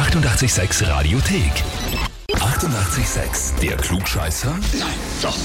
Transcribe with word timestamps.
886 0.00 0.80
Radiothek. 0.88 2.09
88,6. 2.40 3.60
Der 3.60 3.76
Klugscheißer? 3.76 4.50
Nein, 4.78 4.88
doch. 5.20 5.36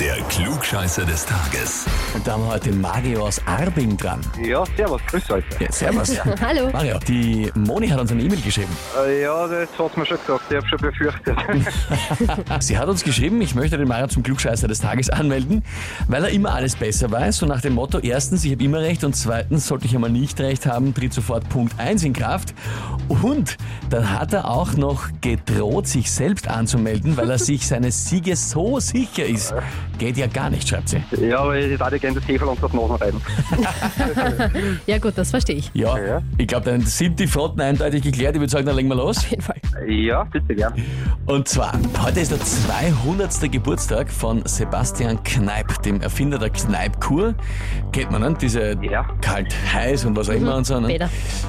Der 0.00 0.16
Klugscheißer 0.28 1.04
des 1.04 1.24
Tages. 1.24 1.86
Und 2.12 2.26
da 2.26 2.32
haben 2.32 2.42
wir 2.42 2.54
heute 2.54 2.70
den 2.70 2.80
Mario 2.80 3.26
aus 3.26 3.40
Arbing 3.46 3.96
dran. 3.96 4.20
Ja, 4.42 4.64
servus, 4.76 5.00
grüß 5.06 5.30
euch. 5.30 5.44
Ja, 5.60 5.70
servus. 5.70 6.16
Hallo. 6.40 6.70
Mario, 6.72 6.98
die 7.06 7.52
Moni 7.54 7.88
hat 7.88 8.00
uns 8.00 8.10
eine 8.10 8.22
E-Mail 8.22 8.40
geschrieben. 8.40 8.76
Äh, 9.00 9.22
ja, 9.22 9.46
das 9.46 9.68
hat 9.78 9.96
mir 9.96 10.06
schon 10.06 10.18
gesagt, 10.18 10.42
ich 10.50 10.56
habe 10.56 10.68
schon 10.68 10.78
befürchtet. 10.78 11.38
Sie 12.60 12.76
hat 12.76 12.88
uns 12.88 13.04
geschrieben, 13.04 13.40
ich 13.40 13.54
möchte 13.54 13.78
den 13.78 13.86
Mario 13.86 14.08
zum 14.08 14.24
Klugscheißer 14.24 14.66
des 14.66 14.80
Tages 14.80 15.10
anmelden, 15.10 15.62
weil 16.08 16.24
er 16.24 16.30
immer 16.30 16.52
alles 16.52 16.74
besser 16.74 17.10
weiß. 17.12 17.36
So 17.36 17.46
nach 17.46 17.60
dem 17.60 17.74
Motto, 17.74 18.00
erstens, 18.00 18.44
ich 18.44 18.52
habe 18.52 18.64
immer 18.64 18.80
recht 18.80 19.04
und 19.04 19.14
zweitens, 19.14 19.68
sollte 19.68 19.86
ich 19.86 19.94
einmal 19.94 20.10
nicht 20.10 20.40
recht 20.40 20.66
haben, 20.66 20.94
tritt 20.94 21.12
sofort 21.12 21.48
Punkt 21.48 21.78
1 21.78 22.02
in 22.02 22.12
Kraft. 22.12 22.54
Und 23.08 23.56
dann 23.90 24.18
hat 24.18 24.32
er 24.32 24.50
auch 24.50 24.74
noch 24.74 25.08
gedroht, 25.20 25.86
sich 25.86 26.07
selbst 26.10 26.48
anzumelden, 26.48 27.16
weil 27.16 27.30
er 27.30 27.38
sich 27.38 27.66
seines 27.66 28.08
Sieges 28.08 28.50
so 28.50 28.80
sicher 28.80 29.24
ist. 29.26 29.54
Geht 29.98 30.16
ja 30.16 30.26
gar 30.26 30.50
nicht, 30.50 30.68
schreibt 30.68 30.88
sie. 30.90 31.02
ja, 31.20 31.40
aber 31.40 31.56
ich 31.58 31.78
darf 31.78 31.90
gerne 32.00 32.18
das 32.20 32.28
Hefe 32.28 32.46
und 32.46 32.62
das 32.62 32.72
Nase 32.72 33.00
reiben. 33.00 33.20
Ja 34.86 34.98
gut, 34.98 35.12
das 35.16 35.30
verstehe 35.30 35.56
ich. 35.56 35.70
Ja, 35.74 35.98
Ja. 35.98 36.22
ich 36.36 36.46
glaube, 36.46 36.70
dann 36.70 36.80
sind 36.82 37.18
die 37.20 37.26
Fronten 37.26 37.60
eindeutig 37.60 38.02
geklärt. 38.02 38.34
Ich 38.34 38.40
würde 38.40 38.50
sagen, 38.50 38.66
dann 38.66 38.76
legen 38.76 38.88
wir 38.88 38.94
los. 38.96 39.18
Auf 39.18 39.30
jeden 39.30 39.42
Fall. 39.42 39.56
Ja, 39.88 40.24
bitte 40.24 40.54
gern. 40.54 40.74
Und 41.26 41.48
zwar, 41.48 41.72
heute 42.02 42.20
ist 42.20 42.30
der 42.30 42.40
200. 42.40 43.50
Geburtstag 43.50 44.10
von 44.10 44.42
Sebastian 44.46 45.22
Kneipp, 45.22 45.82
dem 45.82 46.00
Erfinder 46.00 46.38
der 46.38 46.50
Kneippkur. 46.50 47.34
Kennt 47.92 48.10
man, 48.10 48.22
ne? 48.22 48.34
Diese 48.40 48.76
Ja. 48.82 49.06
kalt, 49.20 49.54
heiß 49.72 50.04
und 50.04 50.16
was 50.16 50.28
auch 50.30 50.34
immer 50.34 50.56
und 50.56 50.66
so. 50.66 50.78
Ne? 50.80 50.94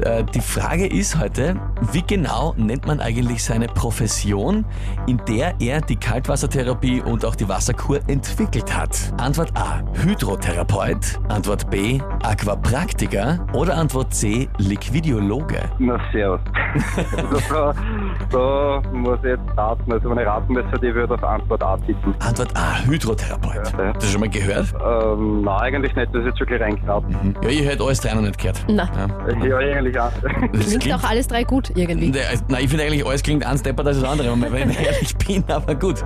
Äh, 0.00 0.24
die 0.34 0.40
Frage 0.40 0.86
ist 0.86 1.18
heute, 1.18 1.56
wie 1.92 2.02
genau 2.02 2.54
nennt 2.56 2.86
man 2.86 3.00
eigentlich 3.00 3.42
seine 3.44 3.66
Profession, 3.66 4.20
in 5.06 5.20
der 5.28 5.54
er 5.60 5.80
die 5.80 5.96
Kaltwassertherapie 5.96 7.02
und 7.02 7.24
auch 7.24 7.34
die 7.34 7.48
Wasserkur 7.48 8.00
entwickelt 8.08 8.74
hat? 8.74 9.12
Antwort 9.18 9.56
A, 9.56 9.82
Hydrotherapeut. 10.02 11.20
Antwort 11.28 11.70
B, 11.70 12.00
Aquapraktiker. 12.22 13.46
Oder 13.52 13.76
Antwort 13.76 14.14
C, 14.14 14.48
Liquidiologe. 14.58 15.60
Na, 15.78 16.00
servus. 16.12 16.40
also, 17.16 17.40
da, 17.48 17.74
da 18.30 18.82
muss 18.92 19.18
ich 19.22 19.30
jetzt 19.30 19.42
raten. 19.56 19.92
Also, 19.92 20.10
wenn 20.10 20.18
ich 20.18 20.26
raten 20.26 20.52
müsste, 20.52 20.78
die 20.80 20.94
würde 20.94 21.14
auf 21.14 21.24
Antwort 21.24 21.62
A 21.62 21.76
tippen. 21.78 22.14
Antwort 22.20 22.56
A, 22.56 22.78
Hydrotherapeut. 22.86 23.72
Ja. 23.78 23.92
Hast 23.94 24.02
du 24.02 24.06
schon 24.06 24.20
mal 24.20 24.28
gehört? 24.28 24.66
Ähm, 24.84 25.42
nein, 25.42 25.58
eigentlich 25.60 25.94
nicht. 25.96 26.08
Das 26.14 26.20
ist 26.22 26.26
jetzt 26.28 26.40
wirklich 26.40 26.60
reingeraten. 26.60 27.36
Ja, 27.42 27.48
ihr 27.48 27.64
hört 27.70 27.80
alles 27.80 28.00
drei 28.00 28.14
noch 28.14 28.22
nicht 28.22 28.38
gehört. 28.38 28.64
Na, 28.68 28.88
Ja. 28.96 29.46
Ja, 29.46 29.56
eigentlich 29.58 29.98
auch. 29.98 30.10
Das 30.52 30.78
klingt 30.78 30.92
auch 30.94 31.08
alles 31.08 31.26
drei 31.28 31.44
gut 31.44 31.70
irgendwie. 31.74 32.10
Ne, 32.10 32.18
Nein, 32.48 32.60
ich 32.64 32.68
finde 32.70 32.84
eigentlich, 32.84 33.06
alles 33.06 33.22
klingt 33.22 33.44
eins 33.46 33.62
deppert 33.62 33.86
als 33.86 34.00
das 34.00 34.08
andere, 34.10 34.34
wenn 34.40 34.70
ich 34.70 34.80
ehrlich 34.80 35.16
bin, 35.16 35.44
aber 35.48 35.74
gut. 35.74 36.02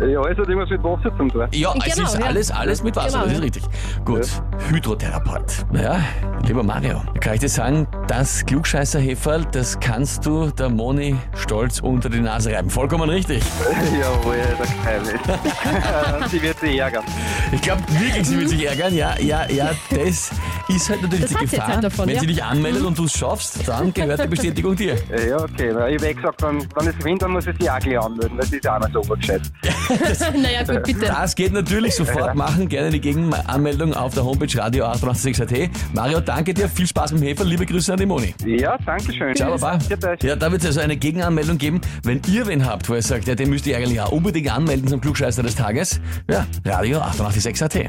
ja, 0.00 0.20
es 0.22 0.38
hat 0.38 0.48
irgendwas 0.48 0.70
mit 0.70 0.82
Wasser 0.82 1.10
zu 1.16 1.28
tun. 1.28 1.48
Ja, 1.52 1.72
es 1.86 1.94
Genau, 1.96 2.06
ist 2.08 2.18
ja. 2.18 2.26
alles, 2.26 2.50
alles 2.50 2.82
mit 2.82 2.96
Wasser, 2.96 3.08
Genau, 3.20 3.24
das 3.24 3.32
ist 3.32 3.38
ja. 3.38 3.44
richtig. 3.44 3.62
Gut, 4.04 4.28
Hydrotherapeut. 4.70 5.66
Naja, 5.72 5.96
lieber 6.46 6.62
Mario, 6.62 7.00
kann 7.20 7.34
ich 7.34 7.40
dir 7.40 7.48
sagen, 7.48 7.86
das 8.06 8.44
Klugscheißer-Heferl, 8.46 9.44
das 9.52 9.78
kannst 9.80 10.24
du 10.26 10.50
der 10.50 10.68
Moni 10.70 11.16
stolz 11.48 11.80
unter 11.80 12.10
die 12.10 12.20
Nase 12.20 12.52
reiben. 12.52 12.68
Vollkommen 12.68 13.08
richtig. 13.08 13.42
Jawohl, 13.98 14.36
der 14.36 14.66
Kleine. 14.66 16.28
Sie 16.28 16.42
wird 16.42 16.60
sich 16.60 16.76
ärgern. 16.76 17.04
Ich 17.52 17.62
glaube 17.62 17.82
wirklich, 17.88 18.26
sie 18.26 18.38
wird 18.38 18.50
sich 18.50 18.66
ärgern. 18.66 18.94
Ja, 18.94 19.18
ja, 19.18 19.48
ja, 19.48 19.70
das 19.88 20.30
ist 20.76 20.88
halt 20.90 21.02
natürlich 21.02 21.26
Das 21.30 21.38
die 21.38 21.46
Gefahr. 21.46 21.66
halt 21.68 21.84
davon, 21.84 22.06
Wenn 22.08 22.14
ja. 22.16 22.20
sie 22.20 22.26
dich 22.26 22.42
anmeldet 22.44 22.82
und 22.82 22.98
du 22.98 23.04
es 23.04 23.12
schaffst, 23.12 23.66
dann 23.66 23.92
gehört 23.92 24.22
die 24.22 24.28
Bestätigung 24.28 24.76
dir. 24.76 24.96
Ja, 25.28 25.36
okay. 25.42 25.72
Na, 25.74 25.88
ich 25.88 25.96
habe 25.96 26.06
eh 26.10 26.14
gesagt, 26.14 26.42
wenn, 26.42 26.58
wenn 26.76 26.90
ich 26.90 26.98
gewinne, 26.98 27.18
dann 27.18 27.32
muss 27.32 27.46
ich 27.46 27.54
sie 27.60 27.68
auch 27.70 27.78
gleich 27.78 27.98
anmelden. 27.98 28.36
Das 28.38 28.52
ist 28.52 28.64
ja 28.64 28.76
auch 28.76 28.80
nicht 28.80 28.92
so 28.92 29.00
gescheit. 29.14 29.42
naja, 30.42 30.62
gut, 30.62 30.82
bitte. 30.84 31.06
Das 31.06 31.34
geht 31.34 31.52
natürlich 31.52 31.94
sofort 31.94 32.34
machen. 32.34 32.68
Gerne 32.68 32.90
die 32.90 33.00
Gegenanmeldung 33.00 33.94
auf 33.94 34.14
der 34.14 34.24
Homepage 34.24 34.58
radio 34.58 34.86
886.at. 34.86 35.70
Mario, 35.92 36.20
danke 36.20 36.54
dir. 36.54 36.68
Viel 36.68 36.86
Spaß 36.86 37.12
mit 37.12 37.22
dem 37.22 37.28
Hefer. 37.28 37.44
Liebe 37.44 37.66
Grüße 37.66 37.92
an 37.92 37.98
die 37.98 38.06
Moni. 38.06 38.34
Ja, 38.46 38.78
danke 38.86 39.12
schön. 39.12 39.34
Ciao, 39.34 39.56
Baba. 39.56 39.78
Ja, 40.22 40.36
da 40.36 40.50
wird 40.52 40.62
es 40.62 40.68
also 40.68 40.80
eine 40.80 40.96
Gegenanmeldung 40.96 41.58
geben. 41.58 41.80
Wenn 42.04 42.20
ihr 42.28 42.46
wen 42.46 42.64
habt, 42.64 42.88
wo 42.88 42.94
ihr 42.94 43.02
sagt, 43.02 43.26
ja, 43.26 43.34
den 43.34 43.50
müsst 43.50 43.66
ihr 43.66 43.76
eigentlich 43.76 44.00
auch 44.00 44.12
unbedingt 44.12 44.50
anmelden 44.54 44.88
zum 44.88 45.00
Klugscheißer 45.00 45.42
des 45.42 45.56
Tages, 45.56 46.00
ja, 46.30 46.46
Radio 46.64 47.00
886.at. 47.00 47.88